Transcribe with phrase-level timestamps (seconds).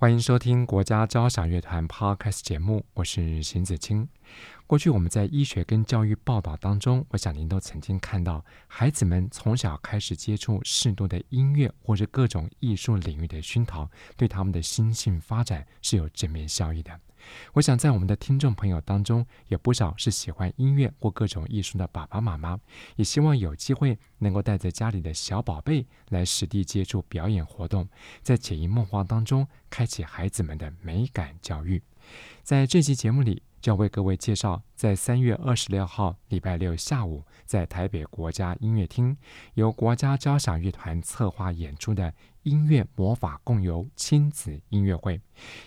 [0.00, 4.08] 欢迎收听国家交响乐团 Podcast 节目，我是邢子清。
[4.66, 16.98] 过去我们在医学跟教育报道当中，我想您都曾经看到，孩子们从小开始接触适度的音乐或者各种艺术领域的熏陶，对他们的心性发展是有正面效益的。
[17.52, 22.58] 我想，在我们的听众朋友当中，有不少是喜欢音乐或各种艺术的爸爸妈妈，
[22.96, 27.88] 也希望有机会能够带着家里的小宝贝来实地接触表演活动，
[28.22, 31.82] 在潜移默化当中开启孩子们的美感教育。
[32.42, 39.16] 在这期节目里，就要为各位介绍，在三月二十六号礼拜六下午，在台北国家音乐厅
[39.54, 45.20] 由国家交响乐团策划演出的音乐魔法共游亲子音乐会。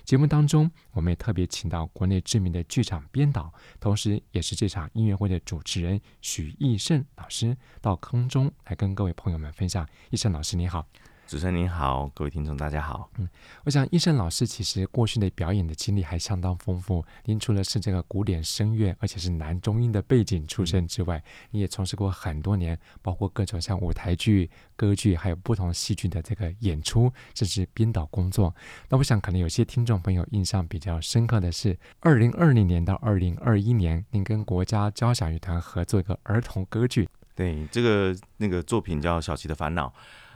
[0.03, 9.87] 节目当中，我们也特别请到国内知名的剧场编导，同时也是这场音乐会的主持人许艺胜老师，到空中来跟各位朋友们分享。
[10.09, 10.87] 艺胜老师，你好。
[11.25, 13.09] 主持人您好，各位听众大家好。
[13.17, 13.27] 嗯，
[13.63, 17.03] 我想医生老师其实过去的表演的经历还相当丰富。
[17.23, 28.53] 您除了是这个古典声乐，而且是男中音的背景出身之外，嗯、你也从事过很多年，包括各种像舞台剧、歌剧，还有不同戏剧的这个演出，甚至编导工作。
[28.89, 37.09] 那我想可能有些听众朋友印象比较深刻的是，二零二零年到二零二一年，您跟国家交响乐团合作一个儿童歌剧。
[37.33, 39.87] 对，这个那个作品叫《小琪的烦恼》。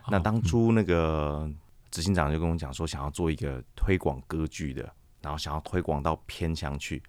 [0.09, 1.49] 那当初那个
[1.91, 4.89] 执行长就跟我讲说，想要做一个推广歌剧的，
[5.21, 7.01] 然后想要推广到偏乡去。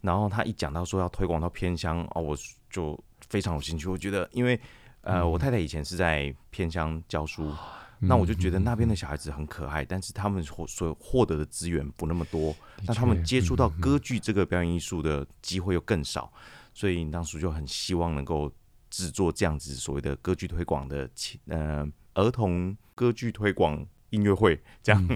[0.00, 2.36] 然后他一讲到说要推广到偏乡哦，我
[2.70, 2.98] 就
[3.28, 3.88] 非常有兴趣。
[3.88, 4.58] 我觉得，因为
[5.00, 7.52] 呃，我太太以前是在偏乡教书，
[7.98, 12.54] 那我就觉得那边的小孩子很可爱，但是他们所所获得的资源不那么多，
[12.86, 16.32] 那他们接触到歌剧这个表演艺术的机会又更少，
[16.72, 18.52] 所以当时就很希望能够
[18.88, 21.10] 制作这样子所谓的歌剧推广的，
[21.48, 21.86] 呃。
[22.18, 25.08] 儿童歌剧推广音乐会，这样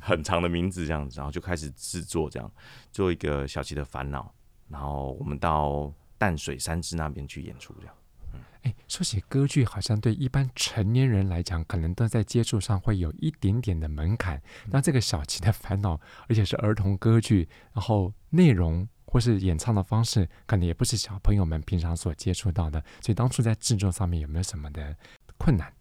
[0.00, 2.50] 很长的名字，这样子，然后就开始制作，这样
[2.90, 4.32] 做一个小琪的烦恼，
[4.68, 7.94] 然后我们到淡水三芝那边去演出，这样。
[8.62, 14.40] 哎，说起歌剧，好像对一般成年人来讲，可能都在接触上会有一点点的门槛。
[14.66, 22.80] 那这个小琪的烦恼，而且是儿童歌剧，然后内容或是演唱的方式，可能也不是小朋友们平常所接触到的。
[23.00, 24.96] 所以当初在制作上面有没有什么的
[25.36, 25.72] 困难？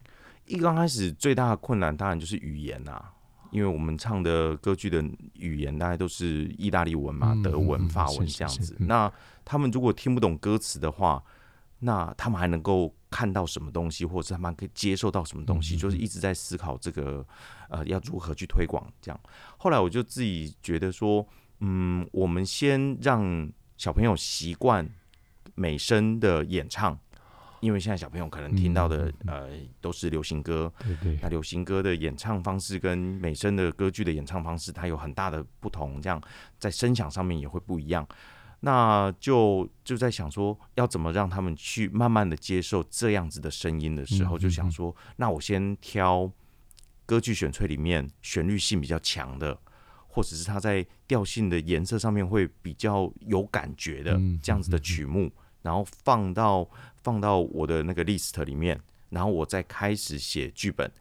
[0.48, 3.14] 一刚开始最大的困难当然就是语言呐、啊，
[3.52, 5.04] 因为我们唱的歌剧的
[5.34, 8.76] 语言大概都是意大利文嘛、嗯、德文、法文这样子。
[8.80, 9.12] 那
[9.44, 11.22] 他们如果听不懂歌词的话，
[11.80, 15.76] 那他们还能够看到什么东西，或者是他们可以接受到什么东西？
[15.76, 17.26] 嗯、就是一直在思考这个
[17.70, 19.20] 呃要如何去推广这样。
[19.58, 21.28] 后来我就自己觉得说，
[21.60, 24.90] 嗯，我们先让小朋友习惯
[25.56, 26.98] 美声的演唱。
[27.60, 29.50] 因为现在小朋友可能听到的、嗯、呃
[29.82, 36.22] 都是流行歌，对对，那流行歌的演唱方式跟美声的歌剧的演唱方式，它有很大的不同，这样
[36.60, 38.08] 在声响上面也会不一样。
[38.60, 46.32] 那就就在想说，要怎么让他们去慢慢的接受这样子的声音的时候，嗯、就想说，那我先挑
[47.06, 49.58] 歌剧选粹里面旋律性比较强的，
[50.08, 55.32] 或者是它在调性的颜色上面会比较有感觉的这样子的曲目。
[55.64, 56.68] 然后放到
[57.04, 60.92] 放到我的那个 list 里面，然后我再开始写剧本，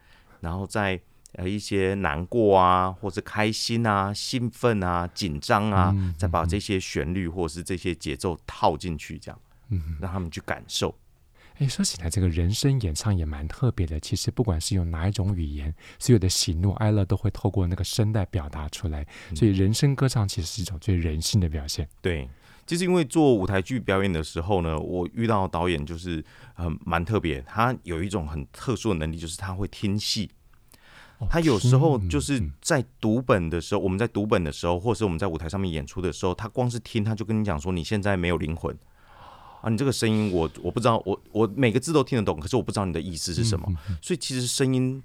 [0.41, 1.01] 然后再
[1.33, 9.41] 呃一些难过啊，或者开心啊、兴奋啊、紧张啊，嗯、再把这些旋律或者是这些节奏套进去，这样，
[9.71, 10.95] 嗯，让他们去感受。
[11.59, 13.99] 哎，说起来，这个人声演唱也蛮特别的。
[13.99, 19.07] 其实不管是用哪一种语言，所有的喜怒哀乐都会透过那个声带表达出来。
[19.35, 21.89] 所以人声歌唱其实是一种最人性的表现。
[22.03, 22.29] 对。
[22.67, 26.25] 就是因为做舞台剧表演的时候呢，我遇到导演就是
[26.55, 30.29] 很蛮特别，他有一种很特殊的能力，就是他会听戏。
[31.31, 38.77] 他有时候就是在读本的时候，我们在读本的时候，或者是我们在舞台上面演出的时候，他光是听，他就跟你讲说：“你现在没有灵魂
[39.63, 43.67] 啊，你这个声音我我不知道，我我每个字都听得懂，可是我不知道你的意思是什么。”
[44.03, 45.03] 所以其实声音。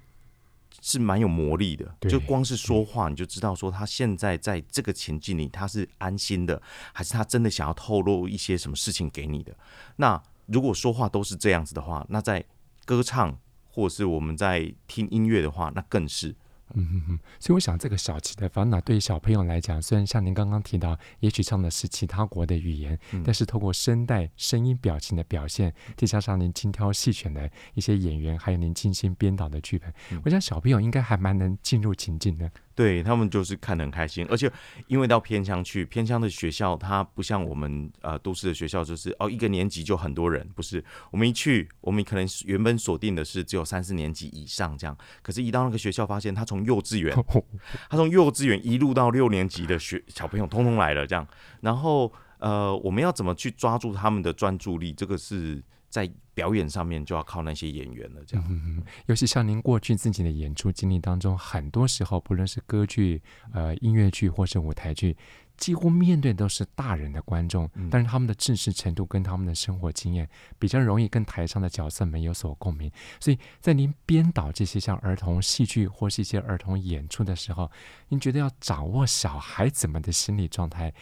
[0.82, 6.60] 是蛮有魔力的，就光是说话你就知道说他现在在这个情境里他是安心的，
[6.92, 9.56] 还是他真的想要透露一些什么事情给你的。
[9.96, 12.44] 那如果说话都是这样子的话，那在
[12.84, 13.38] 歌唱
[13.70, 16.34] 或是我们在听音乐的话，那更是
[16.74, 32.50] 嗯哼哼，所以我想，这个小琪的烦恼对于小朋友来讲，虽然像您刚刚提到，也许唱的是其他国的语言，嗯、但是透过声带、声音、表情的表现，再加上您精挑细选的一些演员，还有您精心编导的剧本，嗯、我想小朋友应该还蛮能进入情境的。
[32.74, 34.50] 对，他们就是看得很开心，而且
[34.86, 40.82] 因为到偏乡去，偏乡的学校它不像我们呃都市的学校，就是哦一个年级就很多人，不是。
[41.10, 47.14] 我们一去，我们可能原本锁定的是只有三四年级以上这样，可是，一到那个学校，发现他从幼稚园，
[47.90, 51.26] 他从幼稚园一路到六年级的学小朋友，通通来了这样。
[51.60, 54.92] 然后呃，我们要怎么去抓住他们的专注力？
[54.92, 55.62] 这个是。
[55.92, 58.46] 在表演上面就要靠那些演员了，这样。
[58.48, 63.22] 嗯，尤其像您过去自己的演出经历当中，很多时候不论是歌剧、
[63.52, 65.14] 呃音乐剧或是舞台剧，
[65.58, 70.26] 几乎面对都是大人的观众，嗯、但是他们的知识程度跟他们的生活经验
[70.58, 72.90] 比较容易跟台上的角色们有所共鸣。
[73.20, 77.70] 所以在您编导这些像儿童戏剧或是一些儿童演出的时候，
[78.08, 80.94] 您觉得要掌握小孩子们的心理状态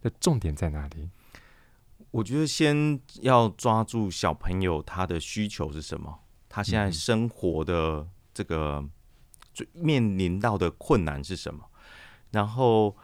[0.00, 1.10] 的重点在哪里？
[2.10, 6.18] 我觉得先要抓住小朋友他的需求是什么，
[6.48, 8.84] 他现在生活的这个
[9.52, 11.64] 最面临到的困难是什么，
[12.30, 12.96] 然后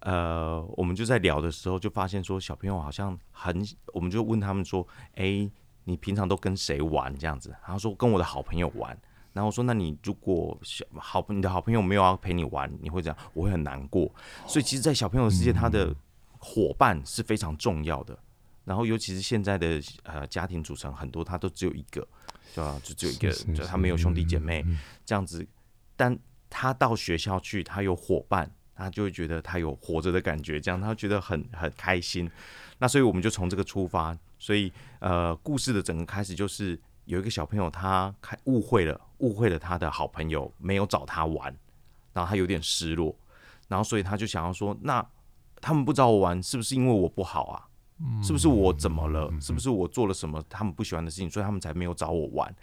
[0.00, 3.64] 呃，我们就在聊的时候就发现说，小朋友好像很，
[3.94, 5.50] 我们就问他们说，哎，
[5.84, 7.50] 你平常都跟谁玩这样子？
[7.62, 8.98] 然后说跟我的好朋友玩。
[9.32, 13.16] 然后说，那你如果小好你的好朋友没有要陪你玩，你会这样？
[13.32, 14.12] 我会很难过。
[14.46, 15.94] 所以其实，在小朋友的世界，他的
[16.38, 18.18] 伙伴是非常重要的。
[18.64, 22.06] 然后，尤其是现在的呃家庭组成很多，他都只有一个，
[22.54, 22.80] 对吧？
[22.84, 24.64] 就只有一个，是是是就他没有兄弟姐妹
[25.04, 25.44] 这样子。
[25.96, 26.16] 但
[26.48, 32.30] 他到学校去，他有伙伴，他就会觉得他有活着的感觉，这样他觉得很很开心。
[32.78, 41.52] 那所以我们就从这个出发，所以呃，故事的整个开始就是有一个小朋友他开误会了，误会了他的好朋友没有找他玩，
[42.12, 43.14] 然后他有点失落，
[43.68, 45.04] 然后所以他就想要说，那
[45.60, 47.68] 他们不找我玩，是不是因为我不好啊？
[48.22, 49.32] 是不是我怎么了？
[49.40, 52.54] 是不是我做了什么他们不喜欢的事情，所以他们才没有找我玩？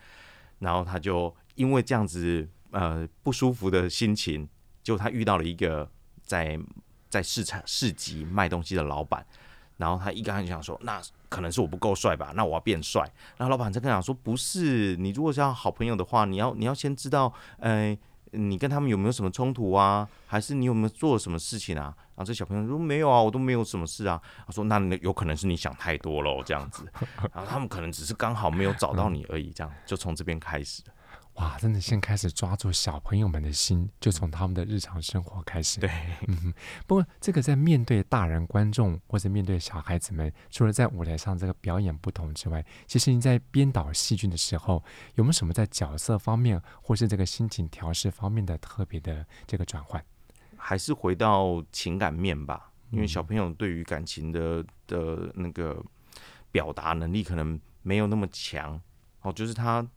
[0.59, 4.47] 然后他就因为这样子呃不舒服的心情，
[4.83, 5.89] 就他遇到了一个
[6.21, 6.59] 在
[7.09, 9.25] 在市场市集卖东西的老板，
[9.77, 12.33] 然后他一刚开始想说，那可能是我不够帅吧？
[12.35, 13.01] 那我要变帅。
[13.37, 17.97] 然后老板在跟他讲说，不是，你如果是要好朋友的话，你要你要先知道，呃。
[18.31, 20.07] 你跟他们有没有什么冲突啊？
[20.25, 21.93] 还是你有没有做什么事情啊？
[22.15, 24.21] 然后这小朋友说没有啊，我都没有什么事啊。
[24.45, 26.85] 他说那有可能是你想太多了这样子，
[27.33, 30.83] 然后他们可能只是刚好没有找到你而已，这样就从这边开始。
[31.35, 35.79] 哇，真的先开始抓住小朋友们的心，就从他们的日常生活开始。
[35.79, 35.89] 对，
[36.27, 36.53] 嗯，
[36.85, 44.83] 不过这个在面对大人观众或者面对小孩子们，除了在舞台上这个表演不同之外，其实你在编导戏剧的时候，
[45.15, 50.03] 有没有什么在角色方面或是这个心情调试方面的特别的这个转换？
[50.57, 55.81] 还是回到情感面吧，因为小朋友对于感情的的那个
[56.51, 58.81] 表达能力可能没有那么强，
[59.21, 59.87] 哦，就是他。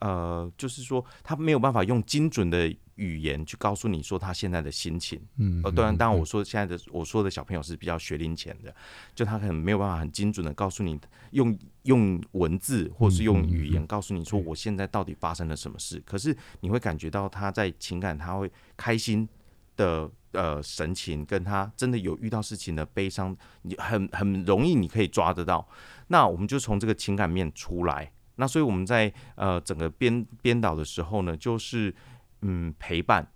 [0.00, 5.20] 呃，就是说，他没有办法用精准的语言去告诉你说他现在的心情。
[5.36, 8.74] 嗯，呃，当然，当然，我说现在的我说的小朋友是比较学龄前的，
[9.14, 10.98] 就他可能没有办法很精准的告诉你，
[11.32, 16.02] 用用文字或是用语言告诉你说我现在到底发生了什么事。
[16.06, 19.28] 可是你会感觉到他在情感，他会开心
[19.76, 25.68] 的呃神情，跟他真的有遇到事情的悲伤，你很很容易你可以抓得到。
[26.08, 28.10] 那我们就从这个情感面出来。
[28.40, 31.94] 那所以我们在呃整个编编导的时候呢，就是
[32.40, 33.30] 嗯陪伴，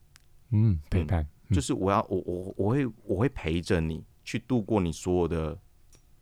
[0.50, 5.58] 嗯陪伴，嗯、就是我要我我我会我会陪着你去度过你所有的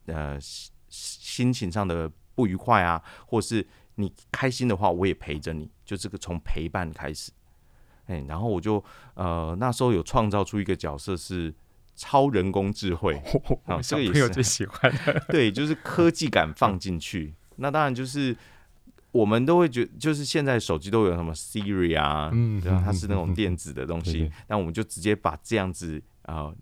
[0.07, 0.37] 呃
[0.89, 7.31] 心情上的不愉快啊，或是你开心的话，我也陪着你，就这个从陪伴开始，
[8.07, 8.83] 哎、欸，然后我就
[9.15, 11.55] 呃那时候有创造出一个角色是
[11.95, 13.15] 超人工智慧，
[13.65, 18.37] 啊、哦，小朋友最喜欢的， 对，就是科技感放进去，那当然就是。
[19.13, 22.83] 我们都会觉得，就是现在手机都有什么 Siri 啊，嗯，对吧？
[22.85, 26.57] 它是那种电子的东西，那我们就直接把这样子啊、呃、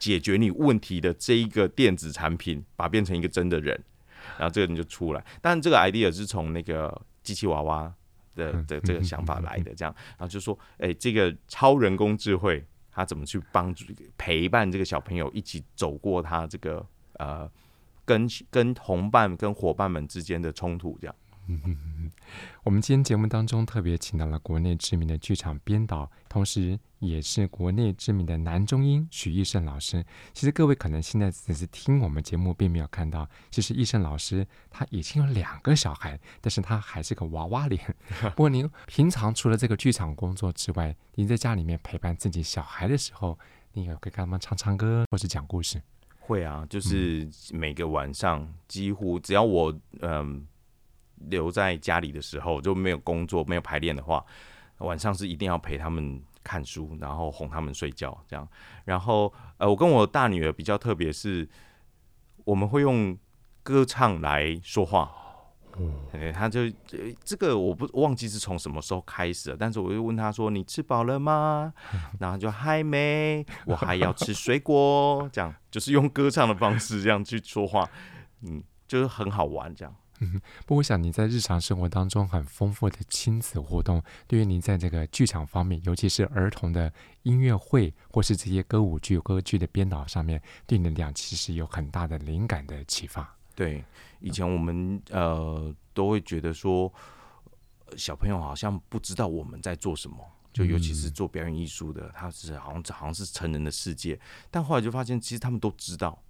[0.00, 3.80] 解决你问题的这一个电子产品，把它变成一个真的人，
[4.36, 5.24] 然后这个人就出来。
[5.40, 7.94] 但这个 idea 是从那个机器娃娃
[8.34, 13.84] 的的这个想法来的，这样，然后就说，哎，这个超人工智慧，它怎么去帮助
[14.18, 16.84] 陪伴这个小朋友一起走过他这个
[17.20, 17.48] 呃
[18.04, 21.14] 跟跟同伴跟伙伴们之间的冲突，这样。
[22.62, 30.04] 我们今天节目当中特别请到了国内知名的剧场编导，同时也是国内知名的男中音许艺胜老师。
[30.32, 37.94] 其实各位可能现在只是听我们节目，并没有看到，其实艺胜老师他已经有两个小孩，但是他还是个娃娃脸。
[38.36, 43.38] 不过您平常除了这个剧场工作之外，您在家里面陪伴自己小孩的时候，
[43.72, 45.82] 你也会跟他们唱唱歌，或是讲故事？
[46.20, 50.46] 会啊，就是每个晚上几乎只要我嗯。
[51.28, 54.24] 留在家里的时候就没有工作，没有排练的话，
[54.78, 58.46] 晚上是一定要陪他们看书，然后哄他们睡觉，这样。
[58.84, 61.48] 然后呃，我跟我大女儿比较特别，是
[62.44, 63.16] 我们会用
[63.62, 65.10] 歌唱来说话。
[65.78, 66.68] 嗯，他就
[67.24, 71.72] 这个我不忘记是从什么时候开始了，但是我就问他说：“你吃饱了吗？”
[72.20, 77.88] 然后就还没，我还要吃水果，这样就是用歌唱的方式这样去说话，
[78.42, 79.96] 嗯，就是很好玩这样。
[80.22, 86.92] 嗯， 不过我想你在日常生活当中很丰富的亲子活动，对于您在这个剧场方面，尤其是儿童的
[87.24, 93.36] 音乐会或是这些歌舞剧、歌剧的编导上面，对你的俩其实有很大的灵感的启发。
[93.56, 93.84] 对，
[94.20, 96.92] 以前我们呃都会觉得说，
[97.96, 100.16] 小朋友好像不知道我们在做什么，
[100.52, 104.18] 就尤其是做表演艺术的，他是好像好像是成人的世界，
[104.50, 106.22] 但后来就发现，其实他们都知道，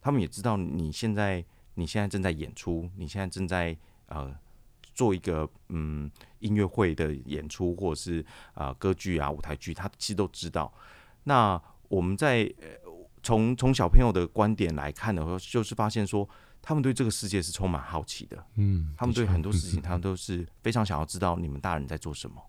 [0.00, 1.44] 他们也知道你现在。
[1.76, 3.76] 你现在正在演出，你现在正在
[4.08, 4.34] 呃
[4.94, 8.20] 做一个嗯音乐会的演出，或者是
[8.54, 10.72] 啊、呃、歌剧啊舞台剧，他其实都知道。
[11.24, 12.52] 那我们在
[13.22, 16.28] 从从小朋友的观点来看的话，就是发现说，
[16.62, 22.42] 他们对这个世界是充满好奇的，嗯，他们对很多事情， 他们都是非常想要知道你们大人在做什么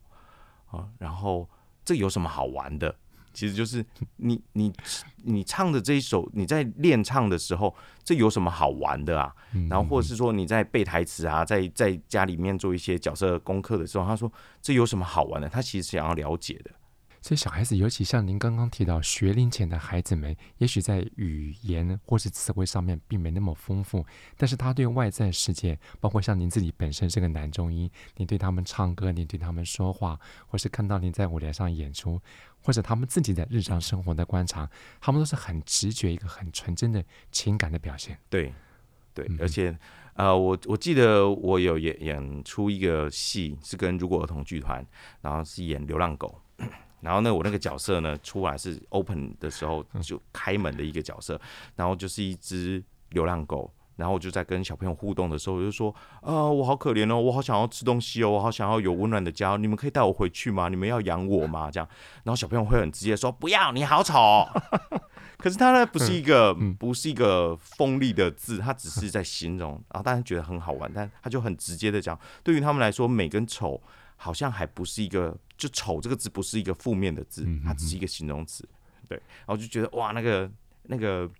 [0.72, 1.50] 啊，然后
[1.84, 2.96] 这有什么好玩的？
[3.38, 4.74] 其实就是你你
[5.18, 7.72] 你唱的这一首，你在练唱的时候，
[8.04, 9.32] 这有什么好玩的啊？
[9.70, 15.48] 然后或者是说你在背台词啊，在在家里面做一些角色功课的时候，他说这有什么好玩的？
[15.48, 16.72] 他其实想要了解的。
[17.28, 24.06] 所以小孩子，尤其像您刚刚提到学龄前的孩子们，也许在语言或是词汇上面并没那么丰富，
[24.38, 30.18] 但是他对外在世界，包括像您自己本身是个男中音，你对他们唱歌，你对他们说话，
[30.48, 32.18] 或是看到您在舞台上演出，
[32.62, 38.18] 或者他们自己在日常生活的观察，他们都是很直觉，一个很纯真的情感的表现。
[38.30, 38.54] 对，
[39.14, 39.78] 对，而且
[40.14, 44.88] 呃，我我记得我有演演出一个戏，是跟如果儿童剧团，
[45.20, 46.42] 然后是演流浪狗。
[47.08, 51.40] 然后呢，我那个角色呢，出来是 open 的时候就开门的一个角色，
[51.74, 60.68] 然后就是一只流浪狗，然后我就在跟小朋友互动的时候，我就说啊、呃，我好可怜哦，我好想要吃东西哦，我好想要有温暖的家，你们可以带我回去吗？
[60.68, 61.72] 你们要养我吗？
[61.72, 61.88] 这样，
[62.26, 64.46] 然后小朋友会很直接说不要，你好丑。
[65.40, 73.82] 可是他呢，不是一个不是一个锋利的字，他只是在形容，然后大家觉得很好玩，但他就很直接的讲，对于他们来说，美跟丑。
[74.18, 78.68] 好像还不是一个，就丑这个字不是一个负面的字，它只是一个形容词，
[79.08, 79.18] 对。
[79.18, 80.52] 然后就觉得哇，那个
[80.84, 81.32] 那个。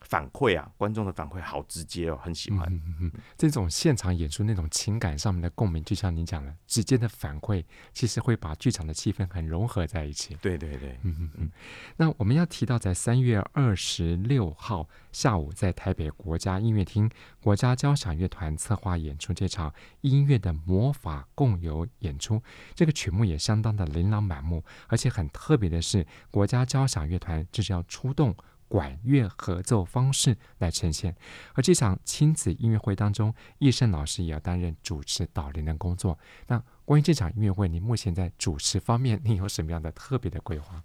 [0.00, 2.66] 反馈啊，观众的反馈好直接哦，很喜欢。
[2.72, 10.36] 嗯嗯，这种现场演出那种情感上面的共鸣，就像您讲的，直接的反馈，其实会把剧场的气氛很融合在一起。
[10.40, 11.50] 对对对，嗯嗯嗯。
[11.96, 17.10] 那我们要提到，在三月二十六号下午，在台北国家音乐厅，
[17.42, 22.42] 国家交响乐团策划演出这场音乐的魔法共有演出，
[22.74, 28.34] 这个曲目也相当的琳琅满目，而且很特别的是，国家交响乐团这是要出动。
[28.70, 31.16] 管乐合奏方式来呈现，
[31.54, 36.16] 而这场亲子音乐会当中，艺胜老师也要担任主持导聆的工作。
[36.46, 40.80] 那关于这场音乐会，你目前在主持方面，你有什么样的特别的规划？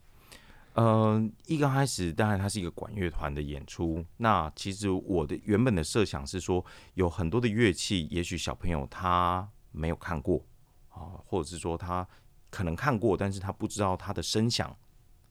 [0.74, 4.04] 呃，一刚开始，当然它是一个管乐团的演出。
[4.18, 6.66] 那其实我的原本的设想是说，
[6.96, 10.44] 有很多的乐器，也许小朋友他没有看过
[10.90, 12.08] 啊，或者是说他
[12.50, 14.76] 可能看过，但是他不知道他的声响。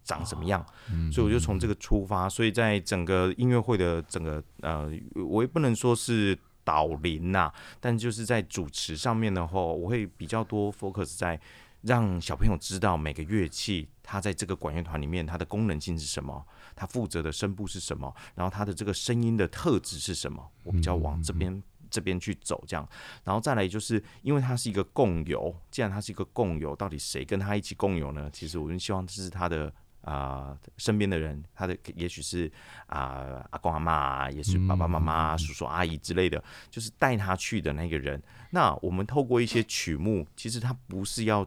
[0.05, 0.65] 长什么样？
[1.11, 2.29] 所以我就从这个出发。
[2.29, 11.41] 所以在整个音乐会的整个呃，我也不能说是导聆呐，但就是在主持上面的话，我会比较多 focus 在
[11.83, 16.43] 让小朋友知道每个乐器它在这个管乐团里面它的功能性是什么，
[16.75, 20.43] 它负责的声部是什么，然后它的这个声音的特质是什么。
[20.63, 22.89] 我比较往这边这边去走，这样，
[23.25, 28.31] 然后再来就是因为它是一个共有，既然它是一个共有，到底谁跟他一起共有呢？
[28.33, 29.71] 其实我们希望这是他的。
[30.05, 32.51] 啊、呃，身边的人，他的也许是
[32.87, 38.23] 啊、呃、阿公阿妈，也是爸爸妈妈、叔叔阿姨之类的，就是带他去的那个人。
[38.51, 41.45] 那我们透过一些曲目，其实他不是要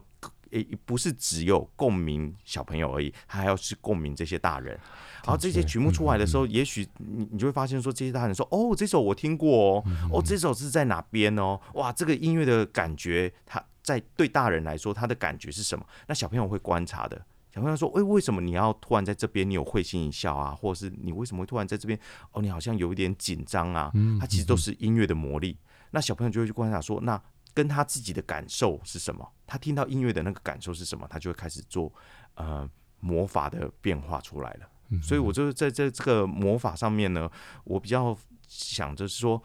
[0.50, 4.78] 诶，不是只有共鸣小朋友而已，他还要去共鸣这些大人。
[5.24, 11.60] 然后这些曲目出来的时候，也许你你就会发现说，这些大人说，哦，这首我听过哦，哦，这首是在哪边哦？
[11.74, 15.84] 哇，这个音乐的感觉，他在对大人来说，他的感觉是什么？
[16.06, 17.20] 那小朋友会观察的。
[17.58, 19.48] 小朋友说，诶，为什么你要突然在这边？
[19.48, 21.98] 你有会心一笑啊，或者是你为什么会突然在这边？
[22.32, 23.92] 哦，你好像有一点紧张啊。
[24.20, 25.58] 他其实都是音乐的魔力。
[25.90, 27.20] 那小朋友就会去观察说，那。
[27.54, 29.28] 跟他自己的感受是什么？
[29.44, 31.04] 他听到音乐的那个感受是什么？
[31.10, 31.92] 他就会开始做
[32.34, 32.68] 呃
[33.00, 34.68] 魔法的变化出来了。
[34.90, 37.28] 嗯、所以，我就是在在这个魔法上面呢，
[37.64, 39.42] 我比较想着是说，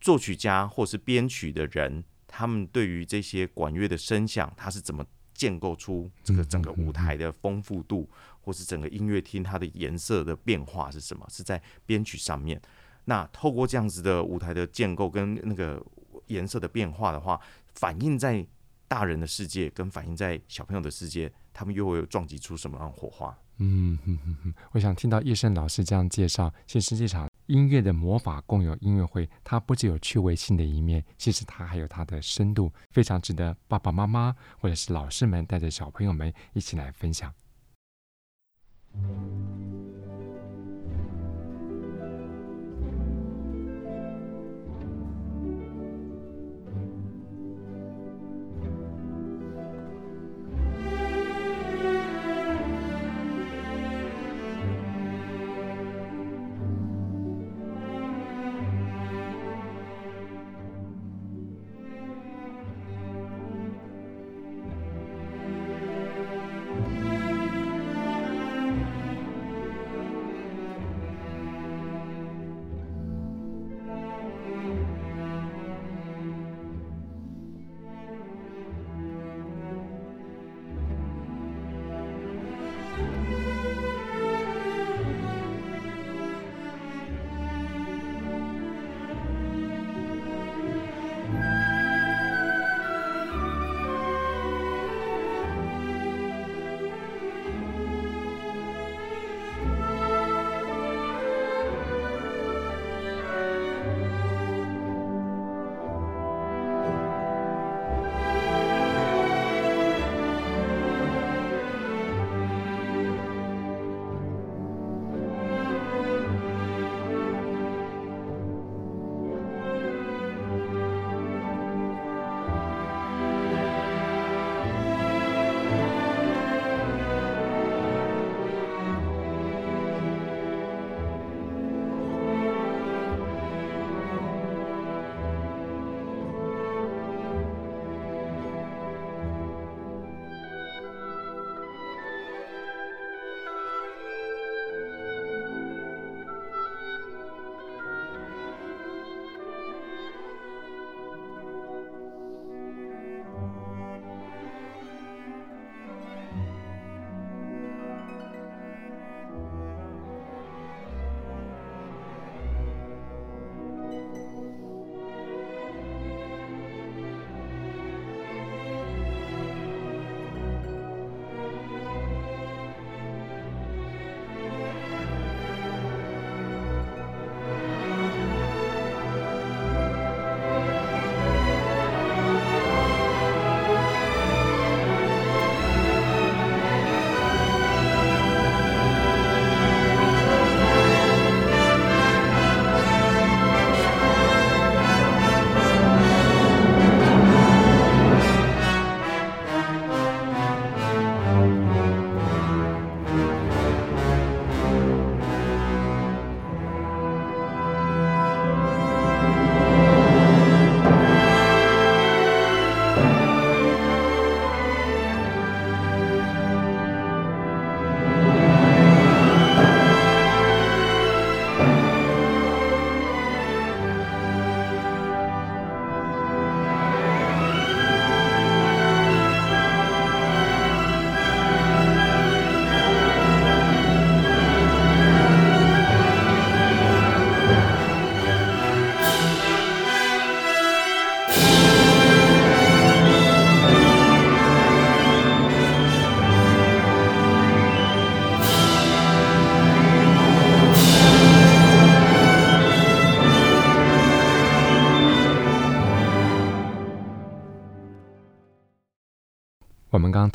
[0.00, 5.04] 作曲家或是编曲的人，他们对于这些管乐的声响，他是怎么
[5.38, 8.06] 建构出这个整个舞台的丰富度，
[8.42, 11.26] 或是整个音乐厅它的颜色的变化是什么？
[11.30, 12.60] 是在编曲上面。
[13.06, 15.82] 那透过这样子的舞台的建构跟那个。
[16.26, 17.40] 颜色的变化的话，
[17.72, 18.46] 反映在
[18.86, 23.34] 大人的世界跟反映在小朋友的世界，他们又会有撞击出什么样的火花？
[23.56, 37.32] 嗯哼哼哼，我想听到叶盛老师这样介绍，其实这场音乐的魔法共有音乐会，它不只有趣味性的一面，其实它还有它的深度，非常值得爸爸妈妈或者是老师们带着小朋友们一起来分享。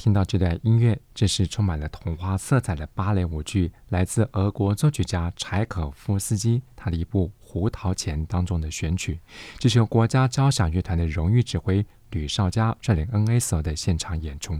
[0.03, 9.21] 听到这段音乐，这是充满了童话色彩的芭蕾舞剧，来自俄国作曲家柴可夫斯基他的一部《胡桃钳》当中的选曲，
[9.59, 14.59] 这是由国家交响乐团的荣誉指挥吕绍佳率领 NSO 的现场演出。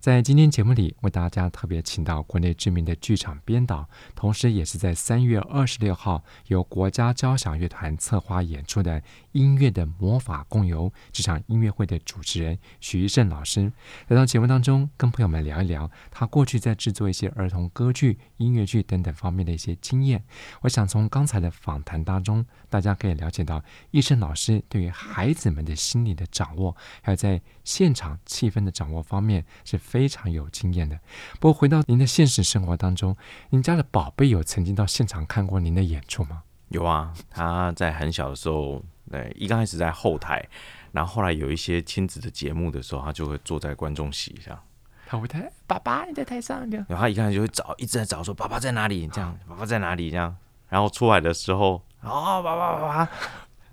[0.00, 9.00] 在今天节目里，为大家特别请到国内知名的剧场编导，同时也是在三月二十六号由国家交响乐团策划演出的
[9.32, 13.72] 《音乐的魔法共游》这场音乐会的主持人许一胜老师，
[14.06, 20.22] 来到节目当中，跟朋友们聊一聊他过去在制作一些儿童歌剧、音乐剧等等方面的一些经验。
[20.60, 29.76] 我想从刚才的访谈当中，大家可以了解到一胜老师对于孩子们的心理的掌握，还有在现场气氛的掌握方面是。
[29.88, 30.98] 非常有经验的。
[31.40, 33.16] 不过回到您的现实生活当中，
[33.48, 36.42] 您家的宝贝有曾经到现场看过您的演出吗？
[36.68, 40.46] 有啊，他在很小的时候，对，一刚开始在后台，
[40.92, 44.58] 然后后来有一些亲子的节目的时候，他就会坐在观众席上。
[45.06, 49.08] 他会台，爸爸你在台上这样，然后他一开始就会找，一直在找，说爸爸在哪里？
[49.08, 50.10] 这样，爸爸在哪里？
[50.10, 50.36] 这样，
[50.68, 53.10] 然后出来的时候，哦，爸爸，爸爸。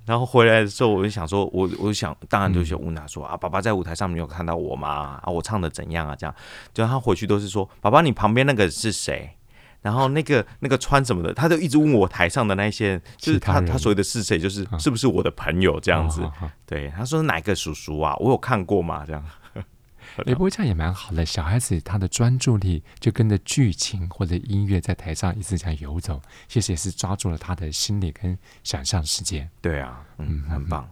[0.05, 5.19] 然后回来的时候，我就想说，我我就想，当然就是问他说、嗯、啊，爸爸在舞台上没有看到我吗？
[5.23, 6.15] 啊，我唱的怎样啊？
[6.15, 6.35] 这样，
[6.73, 9.31] 就他回去都是说，爸爸，你旁边那个是谁？
[9.81, 16.21] 然后那个那个穿什么的，他就一直问我台上的那些，就是他他所谓的是谁，就是是不是我的朋友这样子？
[16.23, 18.15] 啊、对，他说哪个叔叔啊？
[18.17, 19.03] 我有看过吗？
[19.05, 19.23] 这样。
[20.25, 29.49] 也不过这样也蛮好的，小孩子他的专注力就跟着剧情或者音乐在台上一直这样游走，其实也是抓住了他的心理跟想象世界。
[29.61, 30.89] 对啊，嗯，很棒。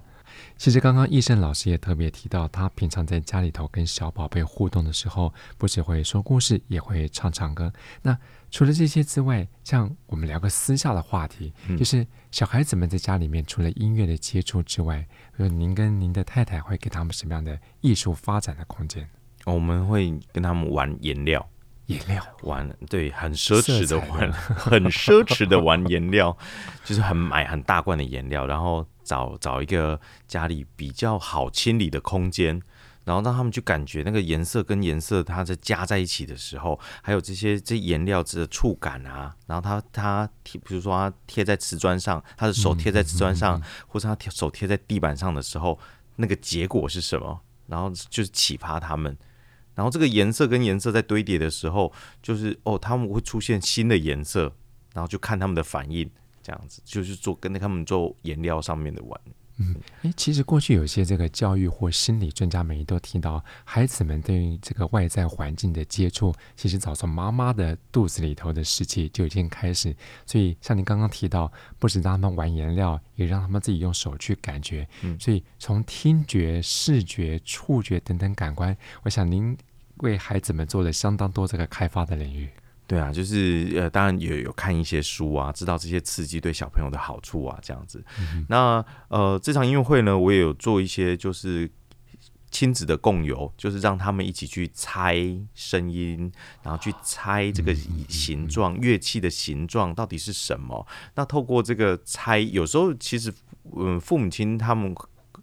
[0.58, 7.72] 其实刚刚医生老师也特别提到，他平常在家里头跟小宝贝互动的时候，不只会说故事，也会唱唱歌。
[8.02, 8.18] 那
[8.54, 15.04] 除了这些之外，像我们聊个私下的话题，嗯、就是小孩子们在家里面除了音乐的接触之外，
[15.38, 19.10] 呃，您跟您的太太会给他们什么样的艺术发展的空间？
[19.46, 21.50] 我们会跟他们玩颜料，
[21.88, 22.24] 颜料。
[22.44, 26.38] 玩，对，很奢侈的玩， 很奢侈的玩颜料，
[26.86, 32.62] 就是很买很大罐的颜料，然后找找一个家里比较好清理的空间，
[33.06, 45.78] 然后让他们去感觉那个颜色跟颜色它在加在一起的时候，还有这些这颜料的触感啊，然后他他贴，比如说他贴在瓷砖上，他的手贴在瓷砖上，嗯嗯嗯嗯、或者他手贴在地板上的时候，
[46.16, 47.42] 那个结果是什么？
[47.68, 49.18] 然后就是启发他们。
[49.76, 54.54] 然后这个颜色跟颜色在堆叠的时候，就是哦，他们会出现新的颜色，
[54.94, 56.08] 然后就看他们的反应，
[56.44, 59.20] 这样子就是做跟他们做颜料上面的玩。
[59.64, 69.96] 嗯，诶，其实过去有些这个教育或心理专家们都提到，孩子们对于这个外在环境的接触，其实早从妈妈的肚子里头的时期就已经开始。
[70.26, 74.88] 所以像您刚刚提到，不止让他们玩颜料，也让他们自己用手去感觉。
[75.02, 79.58] 嗯，所以从听觉、视觉、触觉等等感官，我想您
[79.98, 82.50] 为孩子们做了相当多这个开发的领域。
[82.94, 88.06] 对啊，就是呃，当然也有看一些书啊，知道这些刺激对小朋友的好处啊，这样子。
[88.20, 91.68] 嗯、那呃，这场音乐会呢，我也有做一些就是
[92.52, 95.18] 亲子的共游，就是让他们一起去猜
[95.56, 97.74] 声音，然后去猜这个
[98.08, 100.86] 形状、乐器的形状到底是什么。
[101.16, 103.34] 那透过这个猜，有时候其实
[103.76, 104.94] 嗯，父母亲他们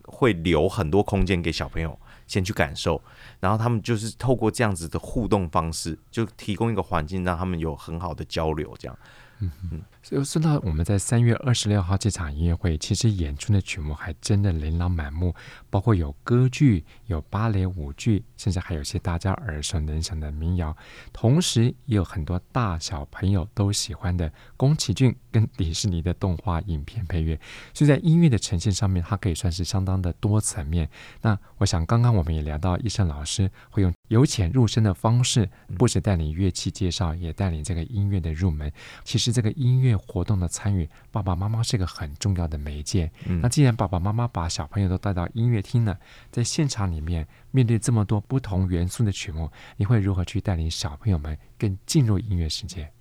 [0.05, 1.99] 会留很多空间给小朋友。
[2.27, 3.03] 先去感受，
[3.41, 8.97] 然后他们就是透过这样子的互动方式，就提供一个环境，让他们有很好的交流，这样。
[9.41, 9.51] 嗯。
[9.71, 15.35] 哼，所以说到我们在三月二十六号这场音乐会，其实演出的曲目还真的琳琅满目，
[15.69, 20.77] 包括有歌剧、有芭蕾舞剧，甚至还有些大家耳熟能详的民谣，
[21.13, 27.39] 同时也有很多大小朋友都喜欢的宫崎骏跟迪士尼的动画影片配乐，
[27.75, 30.89] 所以在音乐的呈现上面，它可以算是相当的多层面。
[31.23, 38.71] 那我想刚刚我们也聊到，医生老师会用由浅入深的方式，不止带领乐器介绍，也带领这个音乐的入门。
[39.05, 43.09] 其实这个音乐活动的参与，爸爸妈妈是个很重要的媒介。
[43.27, 45.97] 嗯、那既然爸爸妈妈把小朋友都带到音乐厅了，
[46.33, 52.93] 在现场里面面对这么多不同元素的曲目，你会如何去带领小朋友们更进入音乐世界？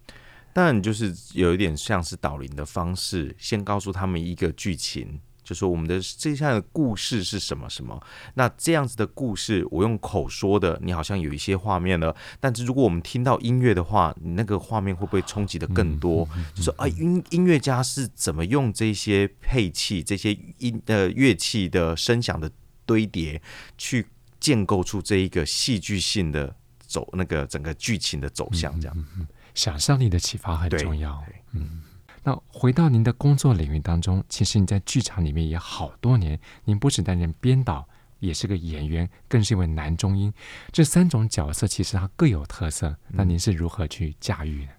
[0.53, 5.19] 当然，就是有一点像是导聆的方式，先告诉他们一个剧情。
[5.49, 7.99] 就说我们的这下的故事是什么什么？
[8.35, 12.15] 那这样子的故事，我用口说的，你好像有一些画面了。
[12.39, 16.23] 但是如果我们听到音乐的话，你那个画面会不会冲击的更多？
[16.35, 22.51] 嗯嗯嗯嗯、就说啊，音音乐家是怎么用这些配器、这些音呃乐器的声响的
[22.85, 23.41] 堆叠，
[23.75, 24.05] 去
[24.39, 28.79] 建构出这一个戏剧性的走那个整个剧情的走向？
[28.79, 31.23] 这样，嗯、想象力的启发很重要。
[31.53, 31.81] 嗯。
[32.29, 37.89] 那回到您的工作领域当中，其实你在剧场里面也好多年，您不只担任编导，
[38.19, 40.31] 也是个演员，更是一位男中音。
[40.71, 44.71] 这三种角色其实它各有特色，那您是如何去驾驭呢？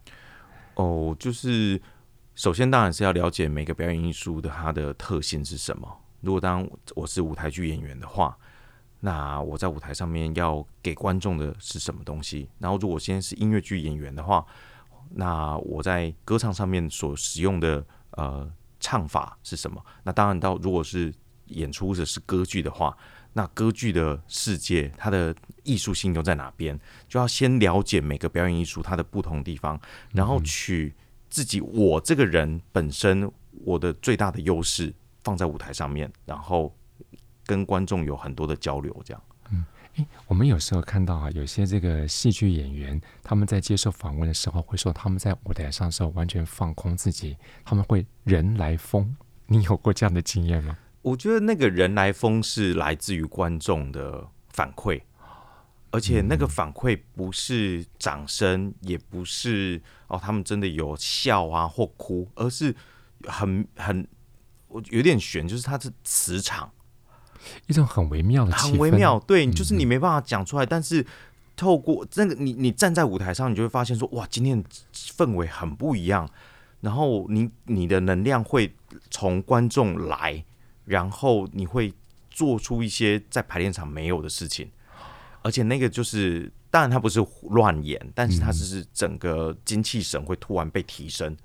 [0.76, 1.82] 哦，就是
[2.36, 5.88] 首先当然是要了解每个表演艺术的它的特性是什么。
[6.20, 8.38] 如果当我是舞台剧演员的话，
[9.00, 12.48] 那我在舞台上面要给观众的是什么东西？
[12.60, 14.46] 然后如果现在是音乐剧演员的话，
[15.10, 19.84] 那我在歌唱上面所使用的呃唱法是什么？
[20.04, 21.12] 那当然到如果是
[21.46, 22.96] 演出者是歌剧的话，
[23.32, 26.78] 那歌剧的世界它的艺术性又在哪边？
[27.08, 29.80] 就要先了解每个表演艺术它的不同地方，
[30.12, 30.94] 然后取
[31.28, 33.30] 自己我这个人本身
[33.64, 36.74] 我的最大的优势放在舞台上面，然后。
[37.46, 39.20] 跟观众有很多的交流，这样。
[40.26, 49.14] 我们有时候看到啊，有些这个戏剧演员，他们在接受访问的时候会说，他们在舞台上的时候完全放空自己，他们会人来疯。
[49.46, 50.78] 你有过这样的经验吗？
[51.02, 55.00] 我觉得那个人来疯是来自于观众的反馈，
[55.90, 62.74] 而且那个反馈不是掌声，也不是哦，他们真的有笑啊或哭，而是
[63.24, 64.06] 很很，
[64.68, 66.70] 我有点悬，就是他是磁场。
[67.66, 71.04] 一种很微妙的气氛，很微妙，对，就是你没办法讲出来，嗯、但是
[71.56, 74.62] 透过那个你你站在舞台上，你就会发现说，哇，今天
[74.94, 76.28] 氛围很不一样，
[76.80, 78.72] 然后你你的能量会
[79.10, 80.42] 从观众来，
[80.84, 81.92] 然后你会
[82.30, 84.70] 做出一些在排练场没有的事情，
[85.42, 91.36] 而且那个就是，当然它不是乱演，但是它只是整个精气神会突然被提升，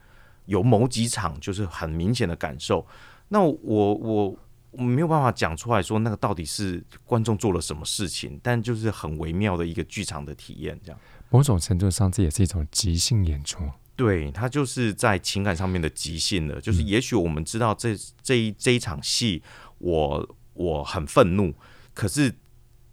[0.45, 2.85] 有某几场就是很明显的感受，
[3.29, 4.35] 那我我。
[4.77, 10.99] 没有办法讲出来说那个到底是观众做了什么事情，但就是很微妙的一个剧场的体验，这样。
[11.29, 13.59] 某种程度上，这也是一种即兴演出。
[13.95, 19.41] 对，它就是在情感上面的即兴了，就是也许我们知道这这一这一场戏，
[19.77, 21.53] 我我很愤怒，
[21.93, 22.33] 可是，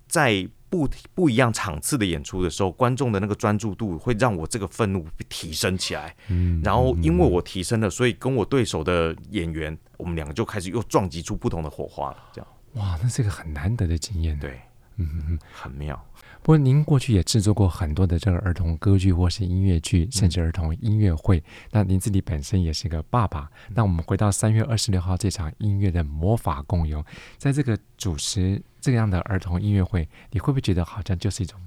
[0.07, 6.17] 在不不一样场次的演出的时候，观众的那个专注度会让我这个愤怒提升起来。
[6.29, 12.17] 嗯，然后因为我提升了，所以跟我对手的演员，我们两个就开始又撞击出不同的火花了。
[12.33, 14.39] 这样，哇，那是个很难得的经验。
[14.39, 14.59] 对，
[14.97, 16.03] 嗯，很妙。
[16.43, 21.39] 不过您过去也制作过很多的这个儿童歌剧或是音乐剧，甚至儿童音乐会。
[21.39, 23.49] 嗯、那您自己本身也是个爸爸。
[23.69, 27.05] 嗯、那我们回到三月二十六号这场音乐的魔法共游，
[27.39, 31.61] 在这个主持这样的儿童音乐会，你会不会觉得好像就是一种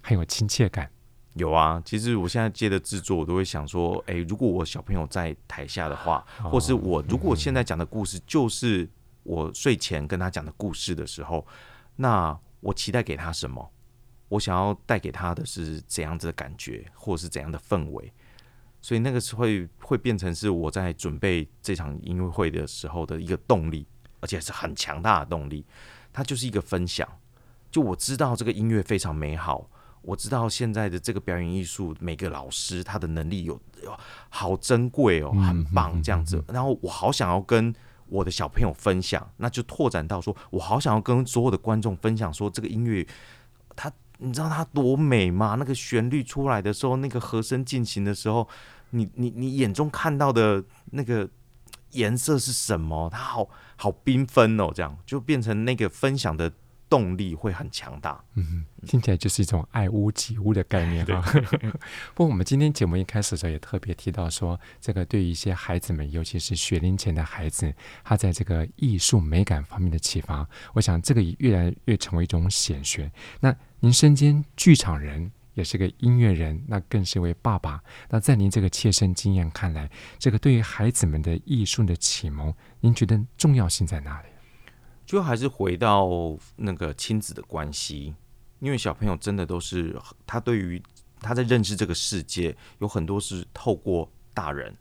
[0.00, 0.90] 很有亲切感？
[1.34, 8.88] 有啊，其实我现在接的制作，我都会想说，哎，如果我小朋友在台下的话，哦、或是我如果现在讲的故事就是
[9.22, 11.46] 我睡前跟他讲的故事的时候，
[11.94, 13.70] 那我期待给他什么？
[14.28, 18.12] 我想要带给他的是怎样子的感觉，或者是怎样的氛围，
[18.82, 23.86] 所以那个是会会变成是我在准备这场音乐会的时候的一个动力，
[24.20, 25.64] 而且是很强大的动力。
[26.12, 27.08] 它就是一个分享，
[27.70, 29.70] 就我知道这个音乐非常美好，
[30.02, 33.58] 我知道现在的这个表演艺术，每个老师他的能力有
[34.28, 36.44] 好珍贵哦，很棒这样子。
[36.48, 37.74] 然后我好想要跟
[38.08, 43.06] 我的小朋友分享，那就拓展到说我好想要跟所有的观众分享，说这个音乐
[43.74, 43.90] 它。
[44.18, 45.56] 你知道它多美吗？
[45.58, 48.46] 那个旋律出来的时候，那个和声进行的时候，
[48.90, 51.28] 你你你眼中看到的那个
[51.92, 53.08] 颜色是什么？
[53.10, 56.52] 它好好缤纷哦，这样就变成那个分享的
[56.88, 58.22] 动力会很强大。
[58.34, 61.22] 嗯，听起来就是一种爱屋及乌的概念啊。
[62.14, 67.72] 不过我们今天节目一开始的时候也特别提到说，这个对于一些孩子们，尤其是学龄前的孩子，
[68.02, 73.10] 他在这个艺术美感方面的启发，我想这个也越来越成为一种显学。
[73.40, 77.82] 那您身兼剧场人，也是个音乐人，那更是一位爸爸。
[78.08, 84.28] 那在您这个切身经验看来，这个对于孩子们的艺术的启蒙，您觉得重要性在哪里？
[85.08, 86.06] 就还是回到
[86.56, 88.14] 那个亲子的关系，
[88.58, 90.80] 因为小朋友真的都是他对于
[91.18, 94.76] 他在认识这个世界，有很多是透过大人。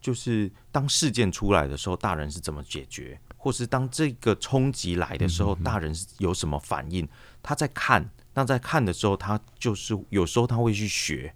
[0.00, 3.20] 就是当事件出来的时候，大人是怎么解决？
[3.36, 7.06] 或是当这个冲击来的时候，大人是有什么反应？
[7.42, 11.34] 他在看，那在看的时候，他就是有时候他会去学。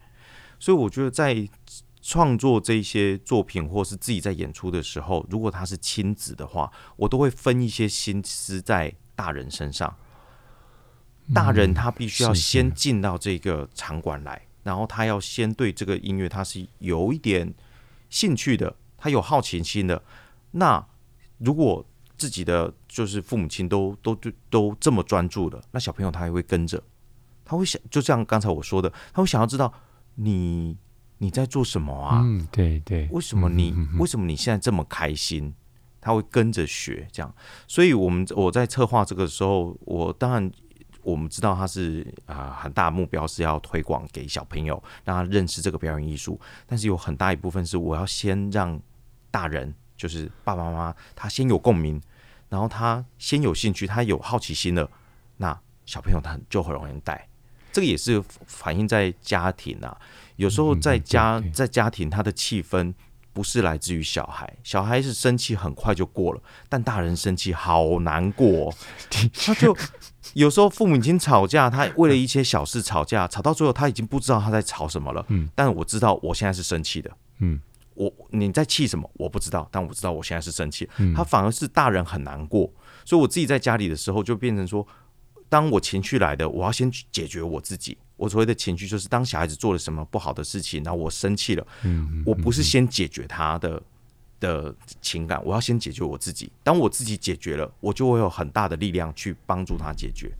[0.58, 1.46] 所以我觉得在
[2.08, 9.92] 创作这些作品，或是自己在演出的时候，如果他是亲子的话，我都会分一些心思在大人身上。
[11.34, 17.52] 大人他必须要先进到这个场馆来，然后他要先对这个音乐他是有一点
[18.08, 20.00] 兴趣的，他有好奇心的。
[20.52, 20.86] 那
[21.38, 21.84] 如果
[22.16, 26.80] 自己的就是父母亲都都都都这么专注的，那小朋友他也会跟着，
[27.44, 29.74] 他会想，就像刚才我说的，他会想要知道
[30.14, 30.76] 你
[31.18, 32.20] 你在做什么啊？
[32.22, 35.54] 嗯，对对，为什么你为什么你现在这么开心？
[36.00, 37.34] 他会跟着学这样。
[37.66, 40.50] 所以我们我在策划这个时候，我当然
[41.02, 46.40] 我们知道他是啊、呃、很大的目标是要推广给小朋友，让他认识这个表演艺术。
[46.66, 48.80] 但是有很大一部分是我要先让
[49.30, 52.00] 大人，就是爸爸妈妈，他先有共鸣，
[52.48, 54.88] 然后他先有兴趣，他有好奇心了，
[55.38, 57.28] 那小朋友他就很容易带。
[57.72, 59.98] 这个也是反映在家庭啊，
[60.36, 62.94] 有时候在家在家庭，他的气氛
[63.32, 68.72] 不是来自于小孩，小孩是生气很快就过了，但大人生气好难过，
[69.34, 69.76] 他就
[70.34, 75.24] 有时候父母亲吵架，他为了一些小事吵架，吵到最后他已经不知道他在吵什么了。
[75.28, 77.10] 嗯，但我知道我现在是生气的。
[77.38, 77.60] 嗯，
[77.94, 79.10] 我你在气什么？
[79.14, 80.88] 我不知道，但我知道我现在是生气。
[81.14, 82.70] 他反而是大人很难过，
[83.04, 84.86] 所以我自己在家里的时候就变成说。
[85.48, 87.96] 当我情绪来的，我要先解决我自己。
[88.16, 91.66] 我所谓的情绪，就是当小孩子做了什么不好的事情，然后我生气了，
[92.24, 93.82] 我不是先解决他的
[94.40, 96.50] 的情感，我要先解决我自己。
[96.62, 100.32] 当我自己解决了，我就会有很大的力量去帮助他解决。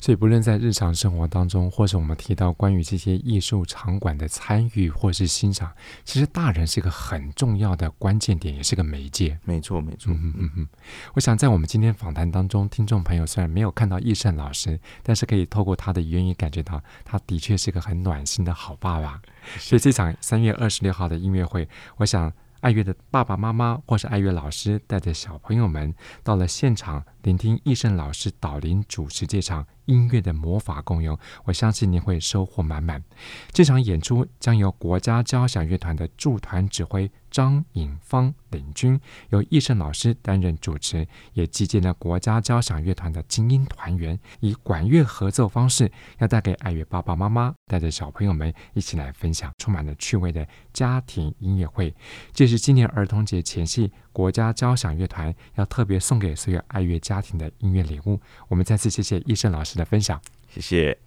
[0.00, 5.70] 所以，不论在日常生活当中，或是我们提到关于这些艺术场馆的参与或是欣赏，
[6.04, 9.38] 其实大人是一个很重要的关键点，也是个媒介。
[9.44, 10.12] 没错，没错。
[10.12, 10.68] 嗯嗯嗯。
[11.14, 19.20] 我想在我们今天访谈当中，听众朋友虽然没有看到易胜老师，但是可以透过他的言语感觉到，他的确是个很暖心的好爸爸。
[19.58, 29.66] 所以，这场三月二十六号的音乐会，我想爱乐的爸爸妈妈或是爱乐老师带着小朋友们到了现场，聆听易胜老师导聆主持这场。
[29.90, 33.02] 音乐的魔法共用，我相信你会收获满满。
[33.50, 39.00] 这场演出将由国家交响乐团的驻团指挥张颖芳领军，
[39.30, 51.92] 由易胜老师担任主持，也集结了国家交响乐团的精英团员，以管乐合奏方式，要带给爱乐爸爸妈妈，带着小朋友们一起来分享充满了趣味的家庭音乐会。
[52.32, 58.20] 这是今年儿童节前夕，国家交响乐团要特别送给所有爱乐家庭的音乐礼物。
[58.48, 60.98] 我们再次谢谢医生老师的分享，谢谢。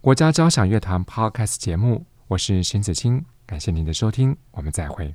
[0.00, 5.14] 国家交响乐团 Podcast 节目，我是邢子清，感谢您的收听，我们再会。